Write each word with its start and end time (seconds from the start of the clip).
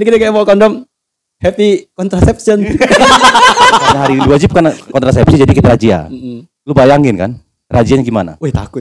Ini 0.00 0.08
kita 0.08 0.16
kayak 0.16 0.32
bawa 0.32 0.48
kondom 0.48 0.72
happy 1.36 1.92
contraception. 1.92 2.64
Karena 2.80 4.00
hari 4.00 4.16
ini 4.16 4.24
diwajibkan 4.24 4.64
kontrasepsi 4.88 5.36
jadi 5.36 5.52
kita 5.52 5.68
razia. 5.68 6.08
Mm-mm. 6.08 6.48
Lu 6.64 6.72
bayangin 6.72 7.20
kan? 7.20 7.30
Rajianya 7.68 8.00
gimana? 8.00 8.32
Wih 8.40 8.48
takut. 8.48 8.80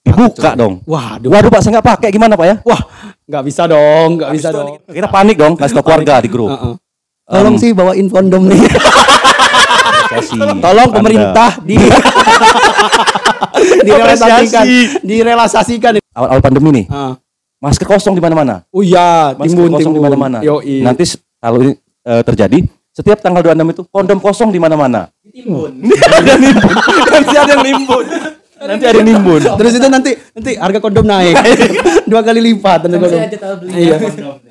Dibuka 0.00 0.56
dong. 0.56 0.80
Waduh. 0.88 1.28
Waduh 1.28 1.52
Pak, 1.52 1.60
saya 1.60 1.76
nggak 1.76 1.86
pakai 1.92 2.08
gimana 2.08 2.40
Pak 2.40 2.46
ya? 2.48 2.56
Wah, 2.64 2.80
nggak 3.22 3.42
bisa 3.44 3.68
dong, 3.68 4.16
nggak 4.16 4.32
bisa 4.32 4.48
dong. 4.48 4.80
Kita 4.80 5.12
panik 5.12 5.36
dong, 5.36 5.60
kasih 5.60 5.76
tau 5.76 5.84
keluarga 5.84 6.24
di 6.24 6.28
grup. 6.32 6.48
Heeh. 6.48 6.74
Tolong 7.26 7.54
Em, 7.54 7.60
sih 7.60 7.70
bawain 7.76 8.08
kondom 8.08 8.48
nih. 8.48 8.56
Tolong 10.64 10.88
pemerintah 10.88 11.60
di 11.60 11.76
direalisasikan, 13.82 14.64
Apresiasi. 14.64 15.04
direalisasikan. 15.04 15.92
Awal-awal 16.16 16.40
pandemi 16.40 16.70
nih, 16.72 16.84
Ah. 16.88 17.12
Masker 17.58 17.86
kosong 17.86 18.14
di 18.14 18.22
mana-mana. 18.22 18.64
Oh 18.70 18.84
iya, 18.84 19.32
Masker 19.34 19.48
timbun 19.56 19.70
kosong 19.72 19.92
di 19.92 19.98
timbun. 19.98 20.04
mana-mana. 20.04 20.38
Yoi. 20.44 20.84
Nanti 20.84 21.04
kalau 21.40 21.58
ini 21.62 21.72
eh, 22.04 22.22
terjadi, 22.22 22.58
setiap 22.92 23.18
tanggal 23.20 23.42
26 23.44 23.72
itu 23.76 23.82
kondom 23.88 24.18
kosong 24.20 24.50
di 24.52 24.60
mana-mana. 24.60 25.08
ada 26.16 26.34
nimbun. 26.40 26.74
Nanti 27.14 27.34
ada 27.36 27.52
yang 27.56 27.64
nimbun. 27.64 28.04
Nanti 28.56 28.84
ada 28.88 28.96
yang 28.96 29.08
nimbun. 29.08 29.42
Terus 29.60 29.72
itu 29.76 29.86
nanti 29.86 30.10
nanti 30.32 30.52
harga 30.56 30.80
kondom 30.80 31.04
naik 31.04 31.36
dua 32.10 32.24
kali 32.24 32.40
lipat 32.40 32.88
nanti 32.88 32.96
kondom. 32.96 33.20
Iya. 33.68 33.96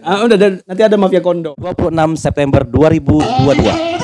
Ah, 0.06 0.22
udah 0.22 0.38
dan 0.38 0.52
nanti 0.62 0.82
ada 0.86 0.96
mafia 0.96 1.26
kondom. 1.26 1.58
26 1.58 1.90
September 2.22 2.62
2022. 2.62 3.95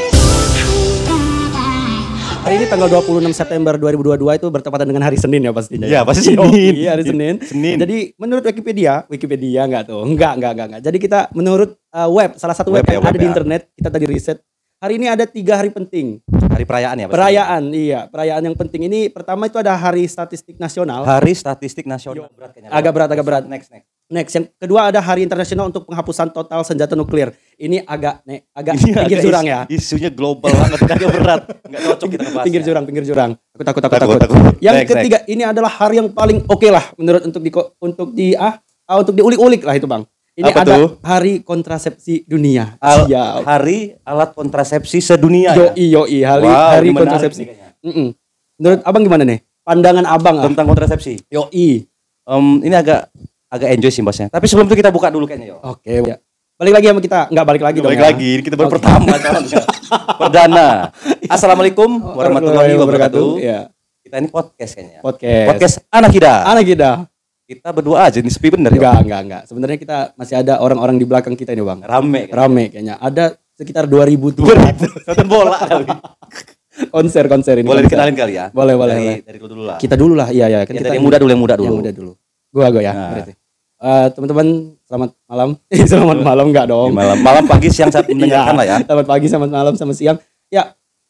Hari 2.42 2.58
ini 2.58 2.66
tanggal 2.66 2.90
26 2.90 3.38
September 3.38 3.78
2022 3.78 4.18
itu 4.42 4.48
bertepatan 4.50 4.90
dengan 4.90 5.06
hari 5.06 5.14
Senin 5.14 5.46
ya 5.46 5.54
pastinya. 5.54 5.86
Iya, 5.86 6.02
pasti 6.02 6.34
Yo, 6.34 6.42
Senin. 6.42 6.74
Iya, 6.74 6.90
hari 6.98 7.04
Senin. 7.06 7.36
Senin. 7.38 7.78
Jadi 7.78 7.98
menurut 8.18 8.42
Wikipedia, 8.42 9.06
Wikipedia 9.06 9.70
enggak 9.70 9.94
tuh? 9.94 10.02
Enggak, 10.02 10.42
enggak, 10.42 10.52
enggak, 10.58 10.68
enggak. 10.74 10.82
Jadi 10.90 10.98
kita 10.98 11.20
menurut 11.38 11.78
uh, 11.94 12.10
web, 12.10 12.34
salah 12.42 12.58
satu 12.58 12.74
web, 12.74 12.82
Web 12.82 12.90
ya, 12.90 12.94
yang 12.98 13.06
web 13.06 13.14
ada 13.14 13.20
di 13.22 13.28
ya. 13.30 13.32
internet, 13.38 13.62
kita 13.78 13.90
tadi 13.94 14.06
riset. 14.10 14.42
Hari 14.82 14.98
ini 14.98 15.06
ada 15.06 15.30
tiga 15.30 15.62
hari 15.62 15.70
penting. 15.70 16.18
Hari 16.34 16.66
perayaan 16.66 16.98
ya, 16.98 17.06
pasti? 17.06 17.18
Perayaan, 17.22 17.64
iya, 17.78 18.00
perayaan 18.10 18.44
yang 18.50 18.58
penting. 18.58 18.90
Ini 18.90 19.14
pertama 19.14 19.46
itu 19.46 19.62
ada 19.62 19.78
Hari 19.78 20.10
Statistik 20.10 20.58
Nasional. 20.58 21.06
Hari 21.06 21.38
Statistik 21.38 21.86
Nasional. 21.86 22.26
Berat 22.34 22.58
kayaknya. 22.58 22.74
Agak 22.74 22.92
berat, 22.98 23.10
agak 23.14 23.26
berat. 23.30 23.44
Next, 23.46 23.70
next. 23.70 23.86
Next, 24.12 24.36
yang 24.36 24.46
kedua 24.54 24.92
ada 24.92 25.00
Hari 25.00 25.24
Internasional 25.24 25.66
untuk 25.66 25.88
penghapusan 25.88 26.30
total 26.30 26.62
senjata 26.62 26.94
nuklir. 26.94 27.32
Ini 27.56 27.80
agak 27.82 28.20
nek 28.22 28.44
agak 28.52 28.74
Ini 28.76 28.84
pinggir 28.84 29.08
agak 29.08 29.24
jurang 29.24 29.46
is- 29.46 29.50
ya. 29.50 29.60
Isunya 29.72 30.10
global 30.12 30.52
banget, 30.52 30.80
agak 30.86 31.10
berat. 31.10 31.42
Enggak 31.64 31.82
cocok 31.88 32.08
kita 32.10 32.22
ngebahasnya. 32.22 32.44
Pinggir 32.44 32.62
jurang, 32.62 32.84
pinggir 32.84 33.06
jurang. 33.08 33.32
Aku 33.50 33.64
takut, 33.64 33.80
takut, 33.80 33.96
Takut, 33.98 34.20
takut. 34.20 34.36
takut. 34.36 34.60
Yang 34.60 34.76
Next, 34.78 34.90
ketiga 34.92 35.18
ini 35.26 35.44
adalah 35.44 35.72
hari 35.72 35.96
yang 35.98 36.12
paling 36.12 36.44
oke 36.44 36.68
lah 36.68 36.86
menurut 36.94 37.24
untuk 37.24 37.40
di 37.40 37.52
untuk 37.80 38.08
di 38.12 38.28
ah, 38.36 38.60
ah, 38.86 38.98
untuk 39.00 39.16
diulik-ulik 39.16 39.64
lah 39.64 39.74
itu 39.74 39.88
bang. 39.88 40.04
Ini 40.32 40.48
Apa 40.50 40.60
ada 40.62 40.76
tuh? 40.76 40.90
Hari 41.02 41.34
Kontrasepsi 41.42 42.24
Dunia. 42.26 42.76
Al- 42.78 43.04
Siap. 43.06 43.44
hari 43.44 43.96
alat 44.02 44.32
kontrasepsi 44.32 45.00
sedunia 45.00 45.52
ya? 45.52 45.72
Yoi, 45.72 45.88
yoi, 45.90 46.20
hari 46.22 46.48
Wow, 46.48 46.70
hari 46.74 46.88
kontrasepsi. 46.90 47.42
kayaknya. 47.46 47.68
Mm-mm. 47.82 48.08
Menurut 48.56 48.80
abang 48.82 49.04
gimana 49.04 49.24
nih? 49.24 49.40
Pandangan 49.62 50.04
abang 50.06 50.36
ah. 50.36 50.44
Tentang 50.44 50.66
kontrasepsi. 50.66 51.24
Yoi. 51.28 51.88
Em, 52.22 52.46
ini 52.62 52.72
agak 52.72 53.08
agak 53.52 53.68
enjoy 53.70 53.92
sih 53.92 54.00
bahasnya. 54.00 54.28
Tapi 54.28 54.48
sebelum 54.48 54.66
itu 54.66 54.80
kita 54.80 54.90
buka 54.90 55.12
dulu 55.12 55.28
kayaknya 55.28 55.52
yo. 55.52 55.58
Oke. 55.62 55.92
ya. 56.02 56.18
Balik 56.56 56.74
lagi 56.74 56.86
sama 56.88 57.02
kita. 57.02 57.20
Enggak 57.28 57.46
balik 57.46 57.64
lagi 57.64 57.78
dong. 57.78 57.90
Balik 57.90 58.00
ya. 58.00 58.06
lagi, 58.08 58.28
ini 58.32 58.42
kita 58.42 58.56
baru 58.56 58.70
Oke. 58.70 58.76
pertama. 58.78 59.08
Perdana. 60.22 60.68
Assalamualaikum 61.28 61.90
warahmatullahi 62.16 62.74
wabarakatuh. 62.76 63.28
Ya. 63.38 63.60
Kita 64.02 64.16
ini 64.18 64.28
podcast 64.30 64.72
kayaknya. 64.72 64.94
ya. 64.94 65.02
Podcast. 65.02 65.48
Podcast 65.50 65.76
anak 65.90 66.12
kita. 66.12 66.34
Anak 66.46 66.64
kita. 66.64 66.90
Kita 67.44 67.68
berdua 67.70 68.08
aja 68.08 68.18
nih 68.18 68.32
sepi 68.32 68.48
bener 68.48 68.72
ya. 68.72 68.78
Enggak, 68.80 68.98
enggak, 69.04 69.22
enggak. 69.22 69.42
Sebenarnya 69.44 69.78
kita 69.78 69.98
masih 70.16 70.36
ada 70.38 70.54
orang-orang 70.58 70.96
di 70.96 71.04
belakang 71.04 71.36
kita 71.36 71.52
ini, 71.52 71.60
Bang. 71.62 71.84
Rame. 71.84 72.30
kan? 72.30 72.36
Rame 72.38 72.64
kayaknya. 72.70 72.96
Ada 72.96 73.24
sekitar 73.52 73.86
2000 73.86 74.32
tuh. 74.32 74.46
Nonton 74.48 75.28
bola 75.28 75.58
konser 76.96 77.26
konser 77.28 77.60
ini. 77.60 77.68
Boleh 77.68 77.84
konser. 77.84 77.92
dikenalin 77.92 78.16
kali 78.16 78.34
ya? 78.38 78.46
Boleh, 78.50 78.74
boleh, 78.74 78.96
Dari, 78.96 79.04
boleh. 79.04 79.20
dari 79.28 79.38
lu 79.38 79.48
dulu 79.50 79.64
lah. 79.66 79.78
Kita 79.78 79.96
dulu 79.98 80.14
lah. 80.14 80.28
Iya, 80.30 80.46
iya. 80.48 80.60
Kan 80.64 80.74
Ya, 80.74 80.80
kita 80.80 80.96
yang 80.96 81.04
muda 81.04 81.18
dulu, 81.20 81.30
yang 81.30 81.42
muda 81.42 81.56
dulu. 81.58 81.68
Yang 81.68 81.78
muda 81.78 81.92
dulu. 81.92 82.12
Gua 82.52 82.68
gua 82.70 82.82
ya, 82.82 82.94
Nah. 82.94 83.10
berarti. 83.12 83.34
Eh, 83.82 84.08
teman-teman, 84.14 84.48
selamat 84.86 85.10
malam. 85.26 85.50
Eh, 85.68 85.82
selamat 85.90 86.18
malam 86.22 86.46
enggak 86.48 86.66
Di 86.66 86.72
dong. 86.72 86.94
malam, 86.94 87.18
malam 87.18 87.44
pagi 87.44 87.74
siang 87.74 87.90
saat 87.90 88.06
mendengarkan 88.06 88.54
Iya. 88.54 88.60
lah 88.62 88.66
ya. 88.68 88.78
Selamat 88.86 89.08
pagi, 89.10 89.26
selamat 89.26 89.50
malam, 89.50 89.74
selamat 89.74 89.96
siang. 89.98 90.18
Ya, 90.54 90.64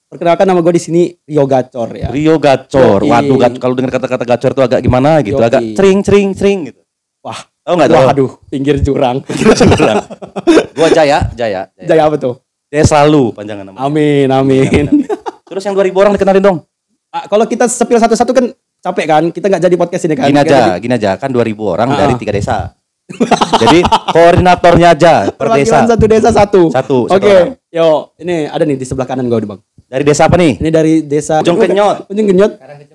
perkenalkan 0.08 0.48
nama 0.48 0.64
gue 0.64 0.74
di 0.76 0.82
sini 0.82 1.02
Rio 1.22 1.44
Gacor 1.44 1.90
ya. 1.92 2.08
Rio 2.08 2.40
Gacor. 2.40 3.04
Yoi. 3.04 3.12
Waduh, 3.12 3.38
gac- 3.38 3.60
kalau 3.60 3.76
dengar 3.76 3.92
kata-kata 3.92 4.24
gacor 4.24 4.52
itu 4.56 4.62
agak 4.64 4.80
gimana 4.80 5.20
gitu, 5.20 5.36
Yoi. 5.36 5.50
agak 5.52 5.62
cering 5.76 6.00
cering 6.00 6.30
cering 6.32 6.60
gitu. 6.72 6.80
Wah, 7.20 7.44
Tahu 7.62 7.74
enggak 7.76 7.90
tahu? 7.92 8.06
waduh, 8.08 8.32
pinggir 8.52 8.76
jurang. 8.80 9.20
Gua 10.72 10.88
Jaya, 10.90 11.28
Jaya. 11.36 11.68
Jaya. 11.70 11.86
Jaya 11.86 12.04
apa 12.08 12.16
tuh? 12.16 12.40
Dia 12.72 12.88
selalu 12.88 13.36
panjangan 13.36 13.68
nama. 13.68 13.78
Amin, 13.84 14.32
amin. 14.32 14.88
Terus 15.44 15.60
yang 15.62 15.76
2000 15.76 15.92
orang 15.92 16.16
dikenalin 16.16 16.40
dong. 16.42 16.58
Ah, 17.12 17.28
kalau 17.28 17.44
kita 17.44 17.68
sepil 17.68 18.00
satu-satu 18.00 18.32
kan 18.32 18.46
capek 18.82 19.06
kan? 19.06 19.24
Kita 19.30 19.46
nggak 19.48 19.62
jadi 19.62 19.76
podcast 19.76 20.04
ini 20.04 20.14
kan? 20.14 20.28
Gini 20.28 20.40
aja, 20.40 20.50
jadi- 20.50 20.80
gini 20.80 20.94
aja 20.94 21.10
kan 21.16 21.30
2000 21.30 21.70
orang 21.70 21.88
Ah, 21.88 21.98
dari 21.98 22.14
ah. 22.14 22.18
tiga 22.18 22.32
desa. 22.32 22.58
Jadi 23.60 23.84
koordinatornya 24.08 24.88
aja 24.90 25.28
per 25.28 25.52
Perwakilan 25.52 25.84
desa. 25.84 25.92
satu 25.92 26.06
desa 26.08 26.30
satu. 26.32 26.62
Satu, 26.72 26.98
satu 27.06 27.20
Oke, 27.20 27.28
orang. 27.28 27.60
yo, 27.68 28.08
ini 28.16 28.48
ada 28.48 28.64
nih 28.64 28.74
di 28.74 28.86
sebelah 28.88 29.04
kanan 29.04 29.28
gue 29.28 29.36
bang. 29.44 29.60
Dari 29.84 30.02
desa 30.02 30.26
apa 30.26 30.40
nih? 30.40 30.64
Ini 30.64 30.70
dari 30.72 30.94
desa 31.04 31.44
Ujung 31.44 31.60
Kenyot. 31.60 32.08
Ujung 32.08 32.26
Kenyot. 32.26 32.52
Karang 32.56 32.78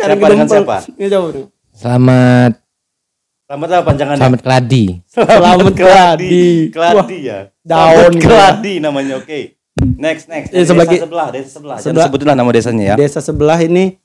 Karang 0.00 0.16
Siapa 0.16 0.26
dengan 0.32 0.46
siapa? 0.48 0.76
Ini 0.96 1.06
coba 1.08 1.28
tuh. 1.30 1.46
Selamat 1.72 2.52
Selamat 3.44 3.68
apa 3.68 3.82
panjangannya? 3.84 4.20
selamat 4.24 4.40
keladi. 4.40 4.84
Selamat 5.04 5.74
keladi. 5.76 6.40
Keladi 6.72 7.18
ya. 7.20 7.38
daun. 7.60 7.92
Selamat 7.92 8.16
keladi 8.16 8.74
namanya. 8.80 9.14
Oke. 9.20 9.60
Next 9.76 10.28
next. 10.28 10.52
Eh, 10.52 10.60
Dari 10.60 10.68
sebelah 10.68 10.86
desa 10.86 11.02
sebelah, 11.02 11.28
desa 11.32 11.48
sebelah. 11.48 11.76
Jangan 11.76 11.88
sebelah- 11.88 12.06
sebutin 12.06 12.26
lah 12.28 12.36
nama 12.36 12.50
desanya 12.50 12.84
ya. 12.84 12.94
Desa 12.94 13.18
sebelah 13.18 13.58
ini 13.58 13.96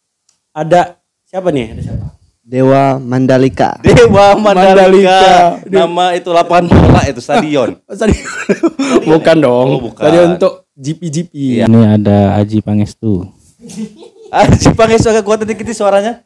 ada 0.51 0.95
siapa 1.23 1.51
nih? 1.51 1.75
Ada 1.75 1.81
siapa? 1.83 2.05
Dewa 2.41 2.95
Mandalika. 2.95 3.75
Dewa 3.81 4.31
Mandalika. 4.39 4.71
Mandalika. 4.79 5.19
Nama 5.67 6.05
itu 6.15 6.29
lapangan 6.31 6.65
bola 6.65 7.01
itu 7.03 7.19
stadion. 7.19 7.75
Tadi 7.99 8.15
bukan 9.03 9.35
dong. 9.37 9.67
Oh, 9.69 9.81
bukan. 9.83 10.03
Tadi 10.07 10.17
untuk 10.25 10.53
GP 10.71 11.01
GP. 11.09 11.31
Iya. 11.35 11.63
Ini 11.67 11.79
ada 11.99 12.39
Aji 12.39 12.63
Pangestu. 12.63 13.27
Aji 14.31 14.71
Pangestu 14.71 15.11
agak 15.11 15.27
kuat 15.27 15.43
dikit 15.43 15.67
suaranya. 15.69 16.23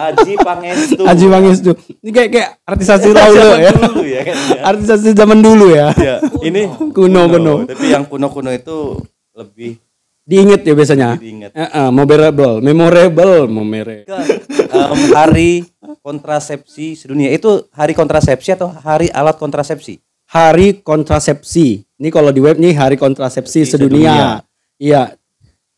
Aji 0.00 0.34
Pangestu. 0.40 1.02
Aji 1.06 1.26
Pangestu. 1.28 1.70
Ini 2.02 2.10
kayak 2.10 2.28
kayak 2.32 2.50
artisasi 2.66 3.08
Zaman 3.12 3.60
ya. 3.60 3.70
dulu 3.72 4.02
ya 4.02 4.20
ya. 4.26 4.34
Artisasi 4.64 5.08
zaman 5.12 5.38
dulu 5.38 5.66
ya. 5.70 5.86
Ya, 5.94 6.16
ini 6.42 6.66
Kuno, 6.90 7.28
kuno. 7.28 7.54
Tapi 7.68 7.84
yang 7.92 8.04
kuno-kuno 8.08 8.50
itu 8.50 8.98
lebih 9.36 9.76
Diinget 10.20 10.62
ya 10.62 10.78
biasanya. 10.78 11.18
diingat. 11.18 11.50
Eh, 11.58 11.62
eh, 11.66 11.90
memorable, 11.90 12.62
memorable, 12.62 13.50
memore. 13.50 14.06
Em, 14.06 14.98
hari 15.10 15.66
kontrasepsi 16.06 16.94
sedunia 16.94 17.34
itu 17.34 17.66
hari 17.74 17.98
kontrasepsi 17.98 18.54
atau 18.54 18.70
hari 18.70 19.10
alat 19.10 19.34
kontrasepsi? 19.42 19.98
Hari 20.30 20.86
kontrasepsi. 20.86 21.82
Ini 21.98 22.08
kalau 22.14 22.30
di 22.30 22.38
web 22.38 22.62
nih 22.62 22.78
hari 22.78 22.94
kontrasepsi 22.94 23.66
Di 23.66 23.70
sedunia. 23.74 24.38
Iya, 24.78 25.18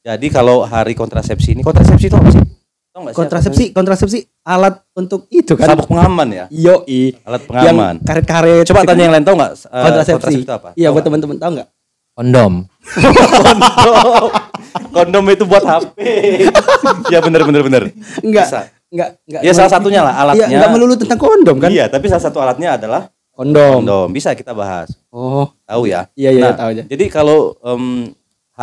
Jadi 0.04 0.28
kalau 0.28 0.68
hari 0.68 0.92
kontrasepsi 0.92 1.56
ini 1.56 1.64
kontrasepsi 1.64 2.12
itu 2.12 2.16
apa 2.20 2.28
sih? 2.28 2.42
Nggak 2.92 3.16
kontrasepsi, 3.16 3.64
kontrasepsi 3.72 4.18
alat 4.44 4.84
untuk 4.92 5.24
itu 5.32 5.56
kan. 5.56 5.72
sabuk 5.72 5.88
pengaman 5.88 6.28
ya. 6.28 6.44
Yo, 6.52 6.84
i. 6.84 7.16
Alat 7.24 7.48
pengaman. 7.48 7.96
Yang 7.96 8.04
karet-karet. 8.04 8.64
Coba 8.68 8.80
gitu 8.84 8.88
tanya 8.92 8.92
kan. 8.92 9.04
yang 9.08 9.12
lain 9.16 9.24
tahu 9.24 9.34
nggak 9.40 9.52
eh, 9.56 9.82
kontrasepsi. 9.88 10.34
itu 10.44 10.52
apa? 10.52 10.68
Iya, 10.76 10.88
buat 10.92 11.00
nggak? 11.00 11.04
teman-teman 11.08 11.36
tahu 11.40 11.50
nggak? 11.56 11.68
Kondom. 12.12 12.52
Kondom. 13.32 14.24
Kondom 14.94 15.24
itu 15.32 15.44
buat 15.48 15.64
HP. 15.64 15.96
ya 17.16 17.18
bener 17.24 17.42
bener 17.48 17.62
bener. 17.64 17.82
Enggak. 18.20 18.46
Bisa. 18.52 18.60
Enggak, 18.92 19.08
enggak. 19.24 19.40
Ya 19.40 19.52
salah 19.56 19.72
satunya 19.72 20.00
lah 20.04 20.12
alatnya. 20.12 20.52
Iya, 20.52 20.56
enggak 20.60 20.70
melulu 20.76 20.94
tentang 21.00 21.16
kondom 21.16 21.56
kan? 21.56 21.72
Iya, 21.72 21.88
tapi 21.88 22.12
salah 22.12 22.24
satu 22.28 22.44
alatnya 22.44 22.76
adalah 22.76 23.08
Kondom. 23.32 23.80
kondom. 23.80 24.08
Bisa 24.12 24.36
kita 24.36 24.52
bahas. 24.52 24.92
Oh, 25.08 25.48
Tahu 25.64 25.88
ya? 25.88 26.12
Iya, 26.12 26.30
iya, 26.36 26.44
Nah, 26.52 26.56
tahu 26.60 26.68
aja. 26.76 26.84
Jadi 26.84 27.04
kalau 27.08 27.56
em, 27.64 28.12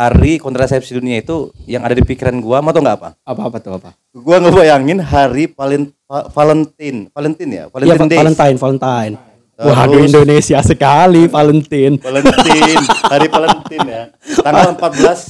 hari 0.00 0.40
kontrasepsi 0.40 0.96
dunia 0.96 1.20
itu 1.20 1.52
yang 1.66 1.84
ada 1.84 1.92
di 1.92 2.00
pikiran 2.00 2.40
gua, 2.40 2.64
mau 2.64 2.72
tau 2.72 2.80
nggak 2.80 2.96
apa? 2.96 3.10
apa-apa 3.20 3.56
tuh 3.60 3.76
apa? 3.76 3.90
Gua 4.10 4.40
ngebayangin 4.40 4.96
hari 4.98 5.44
Valent 5.46 5.92
Va- 6.02 6.24
Valentine, 6.26 7.12
Valentine 7.12 7.50
ya, 7.52 7.56
Iya, 7.60 7.68
Valentine 7.68 8.00
Va- 8.00 8.08
Days. 8.08 8.18
Valentine, 8.18 8.56
Valentine. 8.56 9.14
Terus- 9.52 9.76
Waduh, 9.76 10.00
Indonesia 10.00 10.58
sekali 10.64 11.22
Valentine. 11.28 11.94
Valentine, 12.00 12.80
hari 13.04 13.26
Valentine 13.28 13.86
ya. 13.86 14.02
Tanggal 14.40 14.72
14 14.72 15.20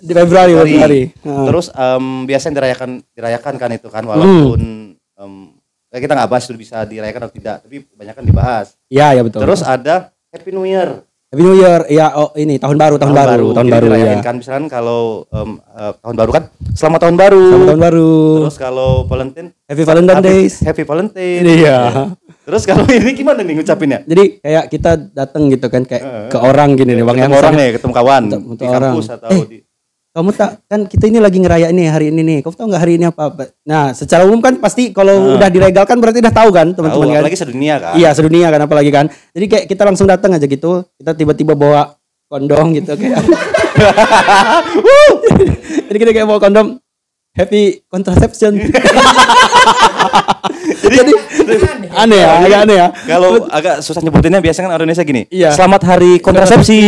Di 0.00 0.12
Februari, 0.12 0.52
Februari. 0.52 0.72
Februari. 0.72 1.02
Heeh. 1.14 1.46
Terus 1.46 1.66
em, 1.70 2.04
biasanya 2.24 2.54
dirayakan 2.58 2.90
dirayakan 3.10 3.54
kan 3.54 3.70
itu 3.70 3.88
kan 3.88 4.02
walaupun 4.04 4.60
em, 4.96 5.32
ya 5.88 5.98
kita 5.98 6.12
nggak 6.12 6.28
bahas 6.28 6.44
itu 6.44 6.56
bisa 6.56 6.80
dirayakan 6.82 7.20
atau 7.22 7.34
tidak, 7.34 7.56
tapi 7.60 7.84
kebanyakan 7.86 8.22
dibahas. 8.22 8.66
Iya, 8.88 9.14
ya 9.14 9.22
betul. 9.22 9.44
Terus 9.44 9.60
ada 9.60 10.08
Happy 10.28 10.48
New 10.48 10.64
Year. 10.64 11.04
Happy 11.34 11.42
New 11.42 11.58
Year. 11.58 11.82
Ya, 11.90 12.14
oh 12.14 12.30
ini 12.38 12.62
tahun 12.62 12.78
baru, 12.78 12.94
tahun, 12.94 13.10
baru, 13.10 13.46
tahun 13.50 13.66
Jadi 13.66 13.74
baru 13.74 13.86
dirayain 13.90 14.14
ya. 14.14 14.22
kan 14.22 14.34
misalkan 14.38 14.70
kalau 14.70 15.26
em, 15.34 15.58
eh, 15.58 15.92
tahun 15.98 16.14
baru 16.14 16.30
kan 16.30 16.42
selamat 16.70 17.00
tahun 17.02 17.16
baru. 17.18 17.42
Selamat 17.42 17.66
tahun 17.66 17.82
baru. 17.82 18.12
Terus 18.38 18.58
kalau 18.62 18.90
Valentine 19.04 19.48
Happy 19.66 19.82
Valentine 19.82 20.18
Happy, 20.22 20.28
Days. 20.30 20.54
Happy 20.62 20.82
Valentine. 20.86 21.42
Iya. 21.42 21.78
Terus 22.44 22.62
kalau 22.62 22.86
ini 22.86 23.10
gimana 23.12 23.42
nih 23.42 23.54
ngucapinnya? 23.58 23.98
Jadi 24.06 24.24
kayak 24.38 24.64
kita 24.70 24.90
datang 25.10 25.50
gitu 25.50 25.66
kan 25.66 25.82
kayak 25.82 26.30
ke 26.30 26.38
orang 26.38 26.78
gini 26.78 26.94
nih 26.94 27.02
Bang 27.02 27.18
Ketemu 27.18 27.26
yang 27.26 27.40
orang 27.42 27.52
nih, 27.58 27.68
ketemu 27.74 27.92
kawan 27.92 28.22
Ketemu 28.30 28.52
di 28.54 28.64
orang. 28.70 28.92
kampus 28.94 29.08
atau 29.10 29.28
Eh, 29.34 29.42
di 29.50 29.58
kamu 30.14 30.30
tak 30.30 30.62
kan 30.70 30.86
kita 30.86 31.10
ini 31.10 31.18
lagi 31.18 31.42
ngerayain 31.42 31.74
nih 31.74 31.90
hari 31.90 32.14
ini 32.14 32.22
nih. 32.22 32.38
Kamu 32.46 32.54
tahu 32.54 32.70
nggak 32.70 32.82
hari 32.86 33.02
ini 33.02 33.10
apa? 33.10 33.50
Nah, 33.66 33.90
secara 33.90 34.22
umum 34.22 34.38
kan 34.38 34.54
pasti 34.62 34.94
kalau 34.94 35.34
udah 35.34 35.50
dilegalkan 35.50 35.98
berarti 35.98 36.22
udah 36.22 36.30
tahu 36.30 36.54
kan 36.54 36.70
teman-teman 36.70 37.10
kan. 37.10 37.18
apalagi 37.18 37.34
sedunia 37.34 37.82
kan. 37.82 37.98
Iya, 37.98 38.14
sedunia 38.14 38.46
kan 38.54 38.62
apalagi 38.62 38.94
kan. 38.94 39.10
Jadi 39.34 39.46
kayak 39.50 39.64
kita 39.66 39.82
langsung 39.82 40.06
datang 40.06 40.38
aja 40.38 40.46
gitu. 40.46 40.86
Kita 40.94 41.18
tiba-tiba 41.18 41.58
bawa 41.58 41.98
kondom 42.30 42.78
gitu 42.78 42.94
kayak. 42.94 43.26
Jadi 45.90 45.98
kita 45.98 46.14
kayak 46.14 46.30
bawa 46.30 46.38
kondom 46.38 46.78
happy 47.34 47.62
contraception. 47.90 48.54
Jadi 50.84 51.12
aneh 51.94 52.18
ya, 52.18 52.30
agak 52.40 52.58
aneh 52.66 52.76
ya. 52.76 52.88
Kalau 53.08 53.30
agak 53.48 53.82
susah 53.82 54.00
nyebutinnya 54.00 54.38
biasanya 54.38 54.64
kan 54.64 54.72
orang 54.72 54.86
Indonesia 54.86 55.04
gini. 55.04 55.22
Iya. 55.28 55.50
Selamat 55.50 55.82
hari 55.84 56.22
kontrasepsi. 56.22 56.80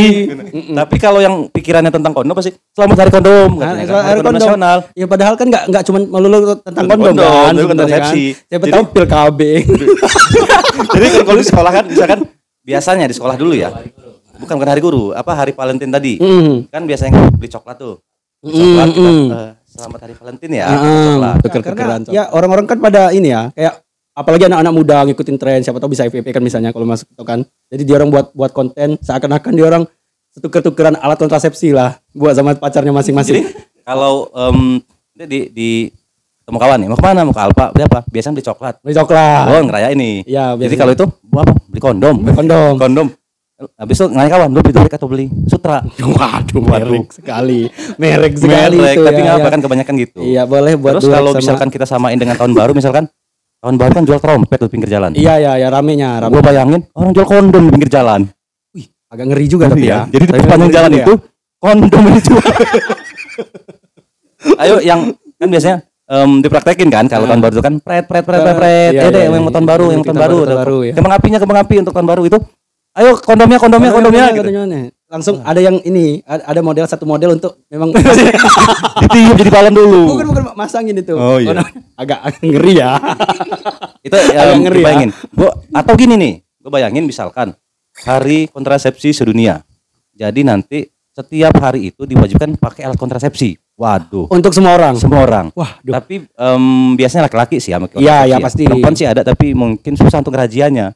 Tapi 0.70 0.96
kalau 0.96 1.18
yang 1.18 1.50
pikirannya 1.50 1.90
tentang 1.90 2.12
kondom 2.12 2.34
pasti 2.36 2.54
selamat 2.72 2.96
hari 3.02 3.10
kondom. 3.10 3.50
Nah, 3.58 3.74
kan. 3.74 3.84
soal 3.84 4.02
Hari 4.02 4.16
kondom 4.16 4.22
kondom. 4.22 4.34
nasional. 4.38 4.78
Ya 4.94 5.06
padahal 5.08 5.34
kan 5.34 5.46
nggak 5.48 5.64
nggak 5.66 5.82
cuma 5.84 5.98
melulu 6.00 6.36
tentang 6.60 6.84
kondom, 6.86 6.98
kondom, 7.02 7.24
kan, 7.26 7.52
sebenarnya 7.52 7.66
kontrasepsi. 7.66 8.22
Kan. 8.22 8.46
Siapa 8.46 8.64
Jadi- 8.64 8.74
tahu 8.74 8.84
pil 8.86 9.06
KB. 9.06 9.40
Jadi 10.94 11.06
kan 11.08 11.22
kalau 11.24 11.38
di 11.38 11.46
sekolah 11.46 11.70
kan 11.72 11.84
misalkan 11.88 12.18
biasanya 12.62 13.06
di 13.10 13.14
sekolah 13.16 13.34
dulu 13.34 13.52
ya. 13.56 13.70
Bukan 14.36 14.54
bukan 14.54 14.68
hari 14.68 14.82
guru, 14.84 15.04
apa 15.10 15.32
hari 15.32 15.56
Valentine 15.56 15.90
tadi. 15.90 16.20
Mm. 16.20 16.68
Kan 16.68 16.84
biasanya 16.84 17.32
beli 17.32 17.48
coklat 17.48 17.80
tuh. 17.80 17.96
Beli 18.36 18.52
Coklat 18.52 18.88
kita, 18.92 19.00
Mm, 19.00 19.16
mm. 19.16 19.55
Selamat 19.76 20.00
hari 20.08 20.14
Valentine 20.16 20.54
ya. 20.56 20.66
Heeh, 20.66 21.08
coklat. 21.12 21.34
tuker-tukeran. 21.44 22.00
Ya 22.10 22.22
orang-orang 22.32 22.66
kan 22.66 22.78
pada 22.80 23.12
ini 23.12 23.30
ya, 23.30 23.52
kayak 23.52 23.84
apalagi 24.16 24.48
anak-anak 24.48 24.72
muda 24.72 24.96
ngikutin 25.06 25.36
tren, 25.36 25.60
siapa 25.60 25.76
tahu 25.76 25.92
bisa 25.92 26.08
FVP 26.08 26.32
kan 26.32 26.42
misalnya 26.42 26.72
kalau 26.72 26.88
masuk 26.88 27.06
itu 27.12 27.24
kan. 27.24 27.44
Jadi 27.68 27.82
dia 27.84 27.94
orang 28.00 28.10
buat 28.10 28.26
buat 28.32 28.50
konten 28.56 28.96
seakan-akan 28.98 29.52
dia 29.52 29.66
orang 29.68 29.82
tuker-tukeran 30.36 30.96
alat 31.00 31.16
kontrasepsi 31.20 31.72
lah 31.72 31.96
buat 32.12 32.32
sama 32.36 32.56
pacarnya 32.56 32.92
Jadi 32.92 32.98
masing-masing. 33.00 33.42
kalau 33.88 34.28
em, 34.32 34.80
di 35.16 35.48
di 35.52 35.70
ketemu 36.44 36.58
kawan 36.62 36.78
nih, 36.78 36.88
mau 36.88 36.98
ke 36.98 37.04
mana? 37.04 37.20
Mau 37.26 37.34
ke 37.34 37.42
Alfa, 37.42 37.64
beli 37.74 37.84
apa? 37.90 38.00
Biasanya 38.06 38.34
beli 38.38 38.46
coklat. 38.46 38.74
Beli 38.78 38.94
coklat. 38.94 39.44
Oh, 39.50 39.62
ngeraya 39.66 39.88
ini. 39.90 40.22
Iya, 40.22 40.54
Jadi 40.54 40.74
kalau 40.78 40.92
itu, 40.94 41.06
apa? 41.34 41.52
Beli 41.66 41.80
kondom. 41.82 42.14
Beli 42.22 42.32
kondom. 42.38 42.74
Kondom. 42.78 43.06
Habis 43.56 43.96
itu 43.96 44.06
nganya 44.12 44.30
kawan, 44.36 44.52
lu 44.52 44.60
beli 44.60 44.76
atau 44.76 45.08
beli 45.08 45.26
Sutra? 45.48 45.80
Waduh, 46.20 46.60
merek 46.60 47.08
sekali. 47.08 47.72
Merek 47.96 48.36
sekali 48.36 48.76
Merek, 48.76 49.00
itu 49.00 49.02
tapi 49.08 49.16
ya, 49.16 49.24
nggak 49.24 49.36
apa 49.40 49.48
ya. 49.48 49.52
kan 49.56 49.60
kebanyakan 49.64 49.94
gitu. 49.96 50.20
Iya, 50.20 50.42
boleh 50.44 50.72
buat 50.76 51.00
Terus 51.00 51.08
kalau 51.08 51.32
sama- 51.32 51.40
misalkan 51.40 51.68
kita 51.72 51.86
samain 51.88 52.18
dengan 52.20 52.36
tahun 52.36 52.52
baru, 52.52 52.76
misalkan 52.76 53.08
tahun 53.64 53.76
baru 53.80 53.92
kan 53.96 54.04
jual 54.04 54.20
trompet 54.20 54.60
di 54.60 54.68
pinggir 54.68 54.92
jalan. 54.92 55.16
Iya, 55.16 55.40
iya, 55.40 55.52
ya 55.56 55.68
ramenya, 55.72 56.20
rame. 56.20 56.36
Gue 56.36 56.44
bayangin 56.44 56.84
orang 56.92 57.10
jual 57.16 57.24
kondom 57.24 57.62
di 57.64 57.72
pinggir 57.72 57.88
jalan. 57.96 58.28
Agak 59.08 59.24
ngeri 59.32 59.46
juga 59.48 59.72
tapi 59.72 59.88
ya. 59.88 60.04
Iya. 60.04 60.12
Jadi 60.12 60.24
di 60.28 60.32
ngeri 60.36 60.44
jalan 60.44 60.60
juga 60.68 61.00
ya. 61.00 61.06
itu 61.08 61.14
kondom 61.56 62.02
yang 62.04 62.14
dijual. 62.20 62.44
Ayo 64.62 64.76
yang 64.84 65.00
kan 65.40 65.48
biasanya 65.48 65.76
em, 66.12 66.30
dipraktekin 66.44 66.88
kan 66.92 67.08
kalau 67.08 67.24
tahun 67.24 67.40
baru 67.40 67.52
itu 67.56 67.64
kan 67.64 67.74
pret 67.80 68.04
pret 68.04 68.20
pret 68.20 68.40
pret 68.44 68.56
pret. 68.60 68.92
Iya, 68.92 69.00
ya 69.00 69.08
deh 69.08 69.16
iya, 69.16 69.26
yang 69.32 69.34
iya. 69.40 69.40
mau 69.40 69.48
tahun 69.48 69.64
baru, 69.64 69.86
yang 69.96 70.04
tahun 70.04 70.18
baru. 70.20 70.76
ya. 70.84 70.92
Kembang 70.92 71.14
apinya 71.16 71.38
kembang 71.40 71.58
api 71.64 71.74
untuk 71.80 71.96
tahun 71.96 72.04
baru 72.04 72.22
itu. 72.28 72.38
Ayo 72.96 73.20
kondomnya 73.20 73.60
kondomnya 73.60 73.92
kondomnya 73.92 74.32
gitu. 74.32 74.40
kondomnya. 74.40 74.88
Langsung 75.06 75.38
ada 75.44 75.60
yang 75.62 75.78
ini, 75.86 76.18
ada 76.26 76.58
model 76.64 76.82
satu 76.88 77.06
model 77.06 77.38
untuk 77.38 77.62
memang 77.70 77.94
Ditiup 79.06 79.36
jadi 79.38 79.50
balon 79.52 79.74
dulu. 79.76 80.02
bukan 80.16 80.26
bukan 80.32 80.44
masangin 80.56 80.96
itu. 80.98 81.14
Oh, 81.14 81.36
iya. 81.38 81.60
agak 82.00 82.40
ngeri 82.42 82.72
ya. 82.80 82.96
itu 84.06 84.16
Agak 84.16 84.34
yang 84.34 84.62
ngeri 84.64 84.80
ya. 84.80 84.84
bayangin. 84.88 85.10
Gua 85.30 85.52
atau 85.70 85.92
gini 85.94 86.14
nih, 86.16 86.32
gue 86.42 86.70
bayangin 86.72 87.04
misalkan 87.04 87.52
hari 88.02 88.48
kontrasepsi 88.48 89.12
sedunia. 89.12 89.60
Jadi 90.16 90.40
nanti 90.42 90.88
setiap 91.12 91.52
hari 91.60 91.92
itu 91.92 92.08
diwajibkan 92.08 92.56
pakai 92.56 92.88
alat 92.88 92.96
kontrasepsi. 92.96 93.60
Waduh, 93.76 94.32
Untuk 94.32 94.56
semua 94.56 94.72
orang. 94.72 94.96
semua 94.96 95.20
orang. 95.20 95.52
Wah, 95.52 95.76
duh. 95.84 95.92
Tapi 96.00 96.24
biasanya 96.96 97.28
laki-laki 97.28 97.60
sih 97.60 97.76
ya. 97.76 97.78
Iya, 97.92 98.24
iya, 98.24 98.24
ya. 98.24 98.36
pasti. 98.40 98.64
Perempuan 98.64 98.96
sih 98.96 99.04
ada 99.04 99.20
tapi 99.20 99.52
mungkin 99.52 99.92
susah 100.00 100.24
untuk 100.24 100.32
ngerajianya. 100.32 100.95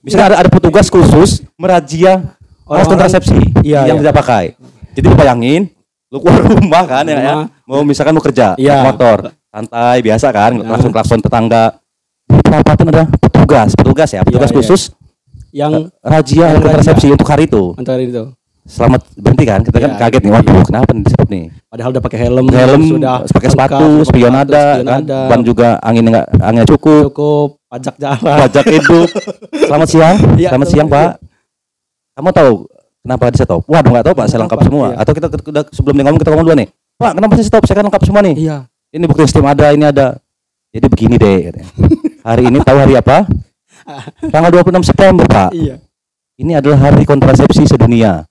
Misalnya 0.00 0.26
ada, 0.28 0.36
ada 0.40 0.50
petugas 0.50 0.86
khusus 0.86 1.40
merazia 1.54 2.12
alat 2.12 2.28
Orang-orang- 2.62 2.88
kontrasepsi 2.88 3.38
Iya, 3.60 3.88
yang 3.88 3.98
iya. 3.98 4.02
tidak 4.04 4.14
pakai. 4.16 4.44
Jadi 4.92 5.06
lu 5.06 5.16
bayangin, 5.16 5.62
lu 6.08 6.18
keluar 6.18 6.44
rumah 6.52 6.84
kan 6.84 7.04
ya, 7.04 7.14
ya, 7.14 7.32
Rumah. 7.34 7.46
mau 7.64 7.80
misalkan 7.82 8.12
mau 8.12 8.20
kerja, 8.20 8.52
Iya. 8.54 8.84
motor, 8.84 9.32
santai 9.46 9.98
biasa 10.00 10.28
kan, 10.28 10.52
langsung 10.58 10.90
klakson 10.90 11.18
tetangga. 11.18 11.80
Di 12.22 12.40
perapatan 12.40 12.86
ada 12.88 13.04
petugas, 13.10 13.72
petugas 13.72 14.08
ya, 14.08 14.20
petugas 14.22 14.48
Iya, 14.48 14.54
iya. 14.54 14.60
khusus 14.60 14.82
Yang 15.52 15.72
razia 16.00 16.48
Yang 16.48 16.64
kontrasepsi 16.64 17.06
untuk 17.10 17.28
hari 17.28 17.44
itu. 17.44 17.76
antara 17.76 18.00
itu. 18.00 18.24
Selamat 18.62 19.02
berhenti 19.18 19.42
kan, 19.42 19.58
kita 19.66 19.74
kan 19.82 19.90
Iya, 19.90 19.98
kaget 19.98 20.22
nih, 20.22 20.32
waduh 20.38 20.62
kenapa 20.62 20.90
nih 20.94 21.02
di 21.02 21.10
stop 21.10 21.28
nih? 21.34 21.44
Padahal 21.66 21.90
udah 21.98 22.02
pakai 22.06 22.18
helm, 22.22 22.46
Helm, 22.46 22.82
sudah 22.94 23.14
pakai 23.26 23.50
sepatu, 23.50 23.88
spion 24.06 24.34
ada, 24.38 24.64
kan, 24.86 25.02
ban 25.02 25.40
juga 25.42 25.82
angin 25.82 26.06
enggak 26.06 26.30
anginnya 26.38 26.70
cukup, 26.70 27.10
cukup, 27.10 27.48
pajak 27.66 27.98
jalan. 27.98 28.38
pajak 28.46 28.64
hidup. 28.70 29.08
Selamat 29.66 29.88
siang, 29.90 30.16
Iya, 30.38 30.48
selamat 30.54 30.68
siang 30.70 30.86
Pak. 30.86 31.10
Kamu 32.14 32.30
tahu 32.30 32.50
kenapa 33.02 33.22
di 33.34 33.38
stop? 33.42 33.60
Waduh 33.66 33.90
nggak 33.98 34.04
tahu 34.06 34.14
Pak, 34.14 34.26
saya 34.30 34.38
lengkap 34.46 34.60
semua. 34.62 34.86
Iya. 34.94 34.96
Atau 35.02 35.12
kita 35.18 35.26
udah 35.26 35.62
sebelum 35.74 35.94
dia 35.98 36.04
ngomong 36.06 36.20
kita 36.22 36.30
ngomong 36.30 36.46
dulu 36.46 36.56
nih. 36.62 36.68
Pak, 37.02 37.12
kenapa 37.18 37.32
sih 37.34 37.46
stop? 37.50 37.62
Saya 37.66 37.76
kan 37.82 37.84
lengkap 37.90 38.02
semua 38.06 38.22
nih. 38.22 38.34
Iya. 38.38 38.56
Ini 38.94 39.04
bukti 39.10 39.26
sistem 39.26 39.50
ada, 39.50 39.74
ini 39.74 39.84
ada. 39.90 40.22
Jadi 40.70 40.86
begini 40.86 41.18
deh. 41.18 41.50
Hari 42.30 42.46
ini 42.46 42.62
tahu 42.62 42.78
hari 42.78 42.94
apa? 42.94 43.26
Tanggal 44.30 44.62
26 44.62 44.86
September 44.86 45.26
Pak. 45.26 45.50
Iya. 45.50 45.82
Ini 46.38 46.62
adalah 46.62 46.88
hari 46.88 47.02
kontrasepsi 47.02 47.66
sedunia. 47.66 48.22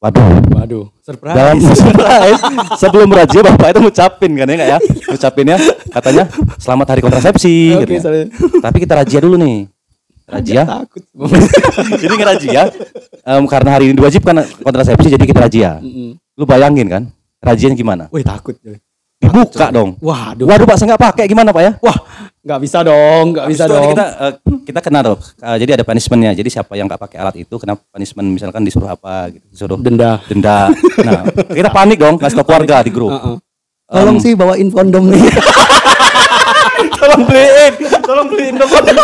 Waduh. 0.00 0.24
Waduh, 0.56 0.84
surprise. 1.04 1.36
Dalam 1.36 1.56
surprise 1.84 2.40
sebelum 2.80 3.08
razia 3.12 3.44
bapak 3.44 3.76
itu 3.76 3.80
ngucapin 3.84 4.32
kan 4.32 4.48
ya 4.48 4.54
nggak 4.56 4.70
ya? 4.72 4.78
Ngucapinnya 5.12 5.56
katanya 5.92 6.24
selamat 6.56 6.86
hari 6.96 7.00
kontrasepsi. 7.04 7.76
Oke, 7.76 7.84
katanya. 7.84 8.00
sorry. 8.00 8.20
Tapi 8.64 8.76
kita 8.80 8.96
razia 8.96 9.20
dulu 9.20 9.36
nih. 9.36 9.68
Razia. 10.24 10.62
Takut. 10.64 11.02
jadi 12.02 12.14
ngerazia 12.16 12.62
em, 13.28 13.44
karena 13.44 13.70
hari 13.76 13.92
ini 13.92 13.94
diwajibkan 14.00 14.40
kontrasepsi 14.64 15.12
jadi 15.12 15.24
kita 15.28 15.40
razia. 15.44 15.70
Mm-mm. 15.84 16.16
Lu 16.40 16.48
bayangin 16.48 16.88
kan? 16.88 17.02
Rajianya 17.44 17.76
gimana? 17.76 18.04
Wih, 18.08 18.24
takut. 18.24 18.56
Dibuka 19.20 19.68
dong. 19.68 20.00
Waduh. 20.00 20.48
Waduh 20.48 20.64
Pak, 20.64 20.76
saya 20.80 20.96
nggak 20.96 21.02
pakai 21.12 21.24
gimana 21.28 21.52
Pak 21.52 21.60
ya? 21.60 21.72
Wah, 21.84 21.98
nggak 22.50 22.62
bisa 22.66 22.78
dong, 22.82 23.24
nggak 23.30 23.46
bisa 23.46 23.64
Habis 23.70 23.78
dong. 23.78 23.92
Kita 23.94 24.06
eh, 24.10 24.32
kita 24.66 24.80
kena 24.82 25.00
dong. 25.06 25.20
Eh, 25.22 25.56
jadi 25.62 25.70
ada 25.78 25.84
punishmentnya. 25.86 26.34
Jadi 26.34 26.48
siapa 26.50 26.74
yang 26.74 26.90
nggak 26.90 26.98
pakai 26.98 27.16
alat 27.22 27.36
itu 27.38 27.54
kena 27.54 27.78
punishment 27.78 28.26
misalkan 28.34 28.66
disuruh 28.66 28.90
apa 28.90 29.30
gitu. 29.30 29.46
Disuruh 29.54 29.78
Denda. 29.78 30.18
denda. 30.26 30.66
Nah, 31.06 31.22
kita 31.58 31.70
panik 31.70 32.02
dong, 32.02 32.18
ngasih 32.18 32.42
tau 32.42 32.46
keluarga 32.46 32.82
di 32.82 32.90
grup. 32.90 33.14
Heeh. 33.14 33.36
Tolong 33.90 34.18
Em. 34.18 34.22
sih 34.22 34.32
bawain 34.34 34.68
kondom 34.74 35.14
nih. 35.14 35.22
tolong 36.98 37.22
beliin, 37.26 37.72
tolong 38.02 38.26
beliin 38.30 38.54
dong 38.58 38.70
kondom. 38.70 38.96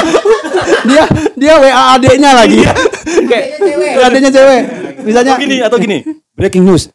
dia 0.90 1.04
dia 1.38 1.54
WA 1.62 1.82
adeknya 1.94 2.30
lagi. 2.34 2.66
Kayak 3.30 3.46
adeknya 4.10 4.30
cewek. 4.34 4.62
Misalnya 5.06 5.38
Atau 5.38 5.42
gini, 5.46 5.56
atau 5.62 5.78
gini. 5.78 5.98
Breaking 6.34 6.66
news. 6.66 6.90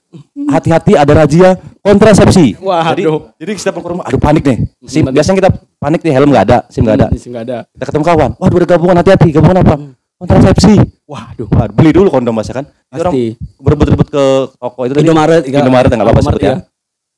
Hati-hati 0.51 0.99
ada 0.99 1.15
razia 1.15 1.55
kontrasepsi. 1.81 2.61
Waduh. 2.61 2.93
Jadi, 2.93 3.03
jadi 3.41 3.51
kita 3.57 3.69
pulang 3.73 3.85
ke 3.85 3.91
rumah, 3.97 4.03
aduh 4.07 4.21
panik 4.21 4.43
nih. 4.45 4.57
SIM, 4.85 5.05
biasanya 5.09 5.37
kita 5.41 5.49
panik 5.81 6.01
nih, 6.05 6.13
helm 6.13 6.29
nggak 6.29 6.45
ada, 6.47 6.57
SIM 6.69 6.85
nggak 6.85 6.97
ada. 6.97 7.07
Hmm, 7.09 7.17
nggak 7.17 7.43
ada. 7.49 7.57
Kita 7.73 7.83
ketemu 7.89 8.03
kawan, 8.05 8.29
waduh 8.37 8.57
ada 8.61 8.67
gabungan 8.69 8.97
hati-hati, 9.01 9.27
gabungan 9.33 9.57
apa? 9.65 9.75
Kontrasepsi. 10.21 10.73
Waduh. 11.09 11.47
Wah, 11.49 11.65
beli 11.67 11.91
dulu 11.91 12.07
kondom 12.13 12.37
masa 12.37 12.53
kan. 12.53 12.65
Ini 12.69 13.01
Orang 13.01 13.13
Pasti. 13.13 13.25
berebut-rebut 13.57 14.07
ke 14.13 14.23
toko 14.53 14.81
itu 14.85 14.93
tadi. 14.93 15.01
Indomaret. 15.01 15.41
Indomaret 15.49 15.89
nggak 15.89 16.05
apa-apa 16.05 16.21
seperti 16.21 16.45
ya. 16.45 16.55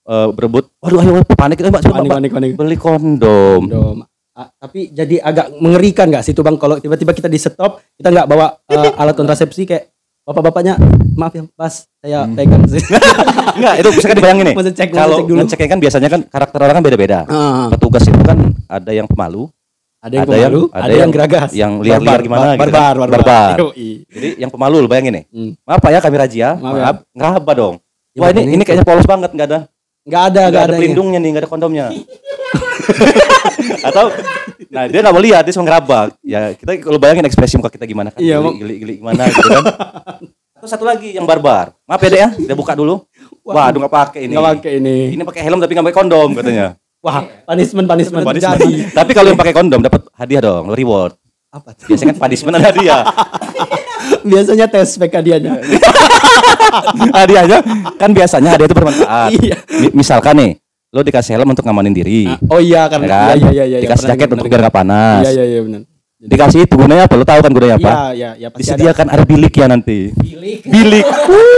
Eh, 0.04 0.28
berebut. 0.32 0.72
Waduh, 0.80 1.00
ayo 1.04 1.12
ayo, 1.20 1.24
panik 1.36 1.60
itu 1.60 1.68
Mbak, 1.68 1.84
Panik, 1.84 2.10
panik, 2.12 2.32
panik. 2.32 2.50
Beli 2.56 2.76
kondom. 2.80 3.68
Kondom. 3.68 3.98
Ah, 4.34 4.50
tapi 4.58 4.90
jadi 4.90 5.22
agak 5.22 5.62
mengerikan 5.62 6.10
nggak 6.10 6.26
sih 6.26 6.34
tuh 6.34 6.42
bang 6.42 6.58
kalau 6.58 6.82
tiba-tiba 6.82 7.14
kita 7.14 7.30
di 7.30 7.38
stop 7.38 7.78
kita 7.94 8.10
nggak 8.10 8.26
bawa 8.26 8.50
eh, 8.66 8.90
alat 8.98 9.14
kontrasepsi 9.14 9.62
kayak 9.70 9.93
bapak-bapaknya 10.24 10.74
maaf 11.14 11.32
ya 11.32 11.44
pas 11.54 11.74
saya 12.00 12.24
pegang 12.30 12.64
sih 12.66 12.80
Enggak, 13.54 13.74
itu 13.78 13.90
bisa 13.94 14.08
kan 14.08 14.18
dibayangin 14.18 14.46
nih. 14.50 14.56
Cek, 14.74 14.90
Kalau 14.90 15.18
cek 15.20 15.26
dulu. 15.30 15.38
ngeceknya 15.40 15.70
kan 15.70 15.78
biasanya 15.78 16.10
kan 16.10 16.22
karakter 16.26 16.58
orang 16.58 16.74
kan 16.74 16.84
beda-beda. 16.84 17.20
Ah, 17.28 17.70
Petugas 17.70 18.02
itu 18.02 18.18
kan 18.20 18.34
ada 18.66 18.90
yang 18.90 19.06
pemalu, 19.06 19.46
ada 20.00 20.10
yang 20.10 20.24
ada 20.24 20.34
yang- 20.34 20.50
pemalu 20.50 20.62
ada 20.66 20.74
ada 20.74 20.90
yang 20.90 20.98
yang- 20.98 21.14
geragas 21.14 21.50
yang 21.54 21.72
liar-liar 21.78 22.02
Barbar, 22.02 22.26
gimana 22.26 22.42
gitu 22.48 22.58
barbar 22.58 22.74
kan. 22.74 22.96
barbar, 22.98 23.10
Barbar. 23.14 23.56
Yoi. 23.62 23.90
Jadi 24.10 24.28
yang 24.40 24.50
pemalu 24.50 24.76
lu 24.80 24.88
bayangin 24.88 25.14
nih. 25.14 25.26
Hmm. 25.30 25.52
Maaf 25.62 25.80
Pak 25.80 25.92
ya 25.92 26.00
kami 26.02 26.16
razia, 26.18 26.50
Maaf 26.52 26.74
maaf, 26.74 26.96
ya. 26.98 27.14
ngeraba 27.14 27.52
dong. 27.54 27.76
Ya, 28.10 28.20
Wah 28.20 28.30
ini 28.32 28.42
ini 28.52 28.64
kayaknya 28.64 28.86
polos 28.86 29.06
banget 29.06 29.30
nggak 29.30 29.48
ada 29.48 29.60
nggak 30.04 30.24
ada 30.24 30.42
nggak 30.42 30.50
nggak 30.50 30.64
ada 30.64 30.68
ada 30.68 30.74
pelindungnya 30.76 31.20
nih 31.20 31.30
nggak 31.30 31.44
ada 31.44 31.52
kondomnya. 31.52 31.86
Atau 33.88 34.06
nah 34.68 34.84
dia 34.86 35.00
nggak 35.00 35.12
mau 35.12 35.22
lihat 35.22 35.44
dia 35.44 35.54
cuma 35.54 35.66
ngeraba. 35.66 36.00
Ya 36.20 36.54
kita 36.54 36.72
kalau 36.80 36.98
bayangin 36.98 37.26
ekspresi 37.26 37.56
muka 37.56 37.70
kita 37.70 37.84
gimana 37.84 38.10
kan? 38.10 38.20
Iya, 38.20 38.40
geli, 38.40 38.58
geli, 38.58 38.76
geli 38.78 38.94
gimana 39.00 39.28
gitu 39.28 39.44
kan. 39.44 39.64
Terus 40.56 40.70
satu 40.70 40.84
lagi 40.84 41.12
yang 41.12 41.24
barbar. 41.24 41.76
Maaf 41.84 42.00
ya 42.00 42.10
dek 42.10 42.20
ya, 42.20 42.30
kita 42.34 42.54
buka 42.54 42.74
dulu. 42.74 43.04
Waduh 43.44 43.80
nggak 43.80 43.94
pakai 43.94 44.20
ini. 44.24 44.34
nggak 44.34 44.46
pakai 44.56 44.72
ini 44.78 44.98
Ini 45.12 45.22
pakai 45.22 45.42
helm 45.44 45.60
tapi 45.60 45.72
nggak 45.74 45.86
pakai 45.86 45.98
kondom 45.98 46.30
katanya. 46.34 46.68
wah 47.00 47.20
punishment 47.44 47.84
punishment 47.86 48.24
Punishment. 48.24 48.60
Tapi 48.90 49.12
kalau 49.12 49.28
yang 49.28 49.36
pakai 49.36 49.52
kondom 49.52 49.80
dapat 49.80 50.08
hadiah 50.14 50.40
dong, 50.40 50.72
reward. 50.72 51.20
Apa 51.52 51.76
tuh? 51.76 51.92
Biasanya 51.92 52.16
kan 52.16 52.20
punishment 52.22 52.56
ada 52.56 52.72
hadiah. 52.72 53.04
Biasanya 54.32 54.66
tes 54.66 54.96
PK 54.96 55.16
dianya. 55.22 55.60
hadiahnya 57.16 57.60
kan 57.96 58.10
biasanya 58.10 58.56
hadiah 58.56 58.68
itu 58.68 58.76
bermanfaat. 58.76 59.30
Iya. 59.36 59.56
Mi- 59.70 59.94
Misalkan 59.94 60.34
nih, 60.34 60.52
lo 60.94 61.02
dikasih 61.02 61.34
helm 61.34 61.50
untuk 61.50 61.66
ngamanin 61.66 61.90
diri. 61.90 62.30
Oh 62.46 62.62
iya 62.62 62.86
ya 62.86 62.92
karena 62.94 63.06
kan? 63.10 63.18
iya 63.18 63.34
iya 63.34 63.50
iya. 63.50 63.64
iya, 63.66 63.78
dikasih 63.82 64.06
jaket 64.14 64.30
untuk 64.38 64.46
biar 64.46 64.62
gak 64.70 64.76
panas. 64.78 65.26
Iya 65.26 65.32
iya 65.34 65.46
iya 65.50 65.60
benar. 65.66 65.82
Dikasih 66.24 66.60
itu 66.70 66.74
gunanya 66.78 67.04
apa? 67.10 67.18
Lo 67.18 67.26
tahu 67.26 67.40
kan 67.42 67.52
gunanya 67.52 67.76
apa? 67.82 67.90
Iya 67.90 67.98
iya 68.14 68.30
iya 68.38 68.48
pasti 68.54 68.62
ada. 68.62 68.78
Disediakan 68.78 69.08
ada 69.10 69.24
bilik 69.26 69.54
ya 69.58 69.66
nanti. 69.66 70.14
Bilik. 70.14 70.62
Bilik. 70.70 71.06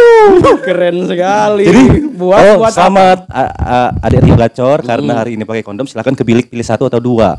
Keren 0.65 0.98
sekali. 1.06 1.63
Jadi 1.68 1.84
buat 2.15 2.39
oh, 2.39 2.56
buat 2.63 2.74
selamat 2.74 3.20
a- 3.27 3.54
a- 3.60 3.92
adik 4.08 4.24
Rio 4.24 4.39
Gacor 4.39 4.80
karena 4.88 5.12
hari 5.20 5.36
ini 5.36 5.44
pakai 5.44 5.68
kondom 5.68 5.84
silakan 5.86 6.15
ke 6.15 6.24
bilik 6.24 6.48
pilih 6.48 6.63
satu 6.63 6.88
atau 6.88 7.04
dua. 7.04 7.36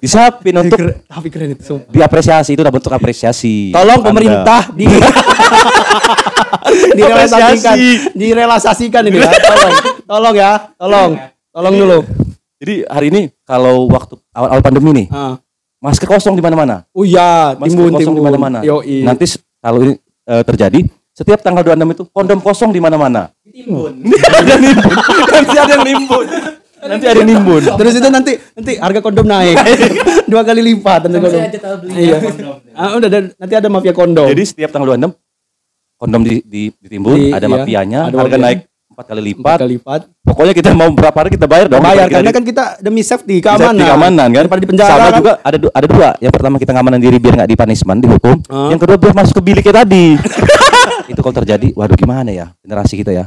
Disiapin 0.00 0.56
apa? 0.56 0.64
untuk 0.64 0.80
tapi 1.04 1.28
keren 1.28 1.52
itu. 1.52 1.60
sumpah. 1.60 1.92
diapresiasi 1.92 2.56
itu 2.56 2.64
udah 2.64 2.72
bentuk 2.72 2.88
apresiasi. 2.88 3.68
Tolong 3.76 4.00
Anda. 4.00 4.08
pemerintah 4.08 4.60
di 4.72 4.88
direalisasikan, 6.96 7.76
Apresiasi. 7.76 8.16
direalisasikan 8.16 9.02
ini 9.04 9.20
ya. 9.20 9.28
Tolong, 9.52 9.97
tolong 10.08 10.34
ya, 10.34 10.52
tolong, 10.74 11.10
tolong 11.50 11.74
dulu. 11.76 11.98
Jadi 12.58 12.74
hari 12.84 13.06
ini 13.08 13.22
kalau 13.44 13.86
waktu 13.86 14.16
awal-awal 14.32 14.60
pandemi 14.60 14.90
nih, 14.92 15.06
Ah. 15.08 15.36
masker 15.78 16.08
kosong 16.08 16.32
di 16.32 16.40
mana-mana. 16.40 16.82
Oh 16.90 17.04
iya, 17.04 17.54
Masker 17.54 17.70
timbun 17.70 17.92
kosong 17.92 18.02
timbun. 18.10 18.18
di 18.18 18.24
mana-mana. 18.24 18.58
Nanti 19.04 19.24
kalau 19.58 19.78
ini 19.80 19.94
eh, 20.24 20.42
terjadi, 20.42 20.80
setiap 21.10 21.38
tanggal 21.38 21.62
26 21.62 21.92
itu 21.92 22.02
kondom 22.08 22.38
kosong 22.38 22.70
di 22.70 22.80
mana-mana. 22.80 23.30
ada 24.38 24.54
nimbun. 24.56 24.96
Nanti 25.28 25.56
ada 25.56 25.72
yang 25.72 25.84
nimbun. 25.86 26.26
Nanti 26.78 27.04
ada 27.04 27.18
yang 27.18 27.28
nimbun. 27.28 27.62
Terus 27.74 27.94
itu 27.94 28.08
nanti 28.08 28.32
nanti 28.52 28.72
harga 28.76 29.00
kondom 29.00 29.24
naik 29.24 29.56
dua 30.30 30.42
kali 30.42 30.60
lipat 30.64 31.06
nanti 31.06 31.18
kondom. 31.18 31.42
Iya. 31.88 32.16
Ah, 32.72 32.94
udah 32.94 33.08
ada- 33.08 33.34
nanti 33.34 33.54
ada 33.54 33.68
mafia 33.68 33.92
kondom. 33.92 34.26
Jadi 34.26 34.42
setiap 34.44 34.70
tanggal 34.70 34.94
26 34.94 35.14
kondom 35.94 36.22
di, 36.22 36.38
di, 36.42 36.62
ditimbun, 36.72 37.14
Di- 37.14 37.32
ada 37.32 37.42
iya, 37.42 37.52
mafianya, 37.52 38.00
ada 38.04 38.16
harga 38.16 38.30
mafianya. 38.30 38.46
naik 38.46 38.58
empat 38.98 39.06
kali 39.06 39.20
empat 39.22 39.30
lipat. 39.30 39.58
kali 39.62 39.74
lipat. 39.78 40.00
Pokoknya 40.26 40.52
kita 40.52 40.70
mau 40.74 40.90
berapa 40.90 41.14
hari 41.14 41.30
kita 41.30 41.46
bayar 41.46 41.70
dong. 41.70 41.78
Bayar 41.78 42.10
karena 42.10 42.34
kan 42.34 42.42
kita 42.42 42.64
demi 42.82 43.06
safety 43.06 43.38
Safety, 43.38 43.46
keamanan. 43.46 43.86
keamanan 43.86 44.26
kan. 44.26 44.38
Daripada 44.42 44.58
di 44.58 44.68
penjara 44.68 44.90
Sama 44.90 44.98
kan. 45.06 45.14
juga 45.14 45.32
ada 45.38 45.56
ada 45.70 45.86
dua. 45.86 46.08
Yang 46.18 46.32
pertama 46.34 46.54
kita 46.58 46.72
ngamanan 46.74 46.98
diri 46.98 47.16
biar 47.16 47.34
nggak 47.38 47.50
dipunishment, 47.54 47.98
dihukum. 48.02 48.36
Ah. 48.50 48.74
Yang 48.74 48.80
kedua 48.82 48.96
biar 48.98 49.14
masuk 49.14 49.34
ke 49.38 49.42
biliknya 49.46 49.74
tadi. 49.78 50.18
itu 51.14 51.20
kalau 51.22 51.34
terjadi, 51.38 51.68
waduh 51.72 51.94
gimana 51.94 52.28
ya 52.28 52.46
generasi 52.60 52.98
kita 52.98 53.14
ya. 53.14 53.24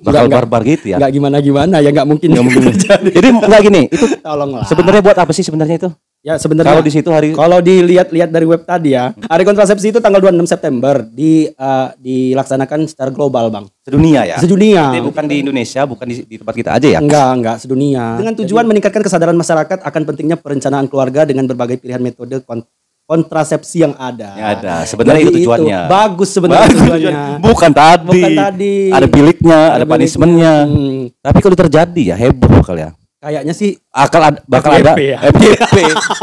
Bakal 0.00 0.30
Nggak- 0.30 0.38
barbar 0.46 0.62
gitu 0.62 0.84
ya. 0.88 0.96
Enggak 0.96 1.12
gimana 1.12 1.36
gimana 1.42 1.76
ya 1.82 1.90
enggak 1.90 2.06
mungkin. 2.06 2.28
Nggak 2.30 2.44
mungkin. 2.46 2.62
Jadi 3.18 3.26
nggak 3.34 3.60
gini, 3.60 3.82
itu 3.90 4.06
Tolonglah. 4.22 4.62
sebenarnya 4.64 5.02
buat 5.02 5.18
apa 5.18 5.32
sih 5.34 5.42
sebenarnya 5.42 5.76
itu? 5.76 5.90
Ya 6.24 6.40
sebenarnya 6.40 6.72
Kalau 6.72 6.80
di 6.80 6.88
situ 6.88 7.10
hari 7.12 7.36
Kalau 7.36 7.60
dilihat-lihat 7.60 8.32
dari 8.32 8.48
web 8.48 8.64
tadi 8.64 8.96
ya, 8.96 9.12
hari 9.28 9.44
kontrasepsi 9.44 9.92
itu 9.92 10.00
tanggal 10.00 10.24
26 10.24 10.48
September 10.48 11.04
di 11.04 11.52
eh, 11.52 11.88
dilaksanakan 12.00 12.88
secara 12.88 13.12
global, 13.12 13.52
Bang. 13.52 13.68
sedunia 13.84 14.24
ya. 14.24 14.40
Sedunia. 14.40 14.88
Jadi 14.88 15.04
bukan 15.04 15.24
di 15.28 15.36
Indonesia, 15.44 15.84
bukan 15.84 16.08
di, 16.08 16.24
di 16.24 16.36
tempat 16.40 16.54
kita 16.56 16.70
aja 16.80 16.88
ya. 16.88 16.98
Enggak, 17.04 17.28
enggak 17.36 17.56
sedunia. 17.60 18.16
Dengan 18.16 18.32
tujuan 18.40 18.64
meningkatkan 18.64 19.04
kesadaran 19.04 19.36
masyarakat 19.36 19.84
akan 19.84 20.02
pentingnya 20.08 20.40
perencanaan 20.40 20.88
keluarga 20.88 21.28
dengan 21.28 21.44
berbagai 21.44 21.76
pilihan 21.76 22.00
metode 22.00 22.40
kon- 22.40 22.64
kontrasepsi 23.04 23.84
yang 23.84 23.92
ada. 24.00 24.32
Yang 24.32 24.48
ada. 24.64 24.74
Sebenarnya 24.88 25.20
Jadi 25.20 25.28
itu 25.28 25.38
tujuannya. 25.44 25.78
Bagus 25.92 26.28
sebenarnya 26.32 26.64
Bagus 26.64 26.80
tujuannya. 26.80 27.04
tujuan. 27.04 27.40
Bukan 27.44 27.70
tadi. 27.76 28.04
Bukan 28.08 28.30
tadi. 28.32 28.74
Ada 28.88 29.06
biliknya, 29.12 29.58
ada, 29.60 29.84
biliknya. 29.84 29.92
punishmentnya. 29.92 30.52
Hmm. 30.64 31.00
Tapi 31.20 31.38
kalau 31.44 31.56
terjadi 31.60 32.00
ya 32.00 32.16
heboh 32.16 32.48
bakal 32.48 32.80
ya. 32.80 32.96
Kayaknya 33.24 33.54
sih 33.56 33.72
Akal 33.88 34.20
ada, 34.22 34.38
bakal 34.44 34.70
FYP 34.74 34.84
ada 34.84 34.92
ya. 35.00 35.18
FYP. 35.32 35.76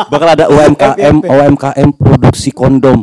bakal 0.08 0.28
ada 0.30 0.46
UMKM 0.48 1.16
FYP. 1.18 1.26
UMKM 1.26 1.90
produksi 1.92 2.50
kondom. 2.52 3.02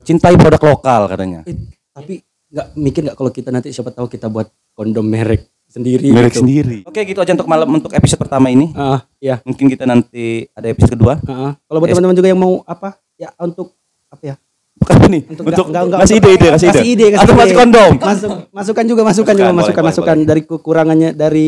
Cintai 0.00 0.38
produk 0.38 0.62
lokal 0.70 1.00
katanya. 1.06 1.42
eh, 1.42 1.58
tapi 1.90 2.22
enggak 2.46 2.66
mikir 2.74 3.00
enggak 3.02 3.16
kalau 3.16 3.30
kita 3.30 3.50
nanti 3.50 3.68
siapa 3.68 3.90
tahu 3.90 4.06
kita 4.06 4.30
buat 4.30 4.46
kondom 4.72 5.02
merek 5.02 5.50
sendiri 5.66 6.10
Merek 6.10 6.30
gitu. 6.32 6.42
sendiri. 6.42 6.78
Oke, 6.82 7.02
gitu 7.02 7.18
aja 7.18 7.30
untuk 7.32 7.46
malam 7.46 7.66
untuk 7.68 7.90
episode 7.90 8.18
pertama 8.18 8.46
ini. 8.48 8.70
Ah, 8.72 9.02
iya. 9.18 9.42
Mungkin 9.42 9.66
kita 9.66 9.82
nanti 9.82 10.46
ada 10.50 10.66
episode 10.66 10.94
kedua. 10.94 11.18
Heeh. 11.20 11.50
Kalau 11.56 11.78
buat 11.78 11.88
teman-teman 11.88 12.16
juga 12.16 12.28
yang 12.28 12.38
mau 12.38 12.62
apa? 12.64 12.98
Ya 13.14 13.34
untuk 13.36 13.74
apa 14.06 14.22
ya? 14.24 14.34
Bukan 14.72 14.94
apa 14.94 15.06
nih? 15.08 15.22
Untuk, 15.26 15.44
Untuk, 15.44 15.66
enggak, 15.68 15.82
enggak, 15.84 15.98
ngasih 16.00 16.16
untuk- 16.16 16.30
ide, 16.30 16.38
ide, 16.40 16.48
kasih 16.50 16.68
ide, 16.88 17.06
kasih 17.12 17.20
Atau 17.20 17.34
ngasih 17.36 17.56
kondom. 17.56 17.90
Masuk, 18.00 18.30
masukan 18.50 18.84
juga, 18.86 19.02
masukan 19.04 19.34
juga, 19.36 19.44
Boleh, 19.44 19.58
masukan, 19.60 19.74
boleh, 19.76 19.90
masukan 19.92 20.16
dari 20.24 20.42
kekurangannya 20.42 21.10
dari 21.12 21.46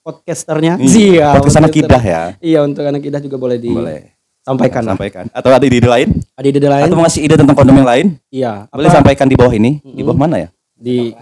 podcasternya. 0.00 0.76
Iya, 0.76 0.88
Siap. 0.88 1.32
podcast 1.36 1.58
anak 1.58 1.72
kidah 1.72 2.02
ya. 2.02 2.22
Iya, 2.38 2.58
untuk 2.62 2.82
anak 2.82 3.00
kidah 3.00 3.20
juga 3.20 3.36
boleh 3.36 3.56
Boleh. 3.56 4.14
disampaikan. 4.40 4.82
lah. 4.82 4.92
Sampaikan. 4.92 5.24
Atau 5.30 5.50
ada 5.50 5.62
ide 5.62 5.80
lain? 5.80 6.08
Ada 6.34 6.46
ide 6.46 6.60
lain? 6.60 6.82
Atau 6.82 6.94
mau 6.94 7.04
ngasih 7.04 7.20
ide 7.22 7.34
tentang 7.34 7.54
kondom 7.54 7.74
yang 7.74 7.86
lain? 7.86 8.06
Iya. 8.28 8.52
Boleh 8.68 8.86
apa- 8.86 8.96
sampaikan 8.96 9.26
di 9.26 9.34
bawah 9.34 9.52
ini. 9.52 9.78
Di 9.80 10.02
bawah 10.02 10.18
mana 10.18 10.36
ya? 10.38 10.48
di 10.74 11.14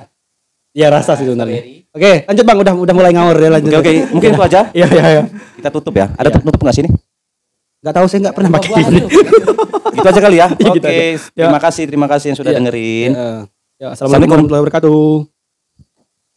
Ya 0.73 0.88
rasa 0.88 1.12
sih 1.14 1.28
sebenarnya. 1.28 1.61
Oke, 1.92 2.25
lanjut 2.25 2.44
Bang, 2.44 2.56
udah 2.59 2.73
udah 2.73 2.94
mulai 2.97 3.12
ngawur 3.12 3.37
ya 3.37 3.52
lanjut. 3.52 3.76
Oke, 3.76 3.85
oke. 3.85 3.92
Mungkin 4.11 4.28
itu 4.32 4.42
aja. 4.42 4.61
Iya, 4.73 4.87
iya, 4.88 5.04
iya. 5.12 5.23
Kita 5.61 5.68
tutup 5.68 5.92
ya. 5.92 6.09
Ada 6.16 6.32
Iya. 6.32 6.40
tutup 6.40 6.61
nggak 6.64 6.73
sini? 6.73 6.88
Enggak 7.85 7.94
tahu 7.94 8.06
saya 8.09 8.18
enggak 8.25 8.35
pernah 8.35 8.50
pakai 8.56 8.71
ini. 8.80 9.00
Itu 10.00 10.06
aja 10.09 10.21
kali 10.25 10.37
ya. 10.40 10.49
Iya, 10.49 10.64
Oke, 10.64 10.76
gitu 10.80 10.87
aja. 10.88 11.02
terima 11.37 11.61
kasih, 11.61 11.82
terima 11.85 12.06
kasih 12.09 12.26
yang 12.32 12.38
sudah 12.40 12.50
Iya. 12.50 12.59
dengerin. 12.64 13.11
Ya, 13.12 13.28
ya, 13.76 13.87
Assalamualaikum 13.92 14.32
warahmatullahi 14.32 14.62
wabarakatuh. 14.64 15.32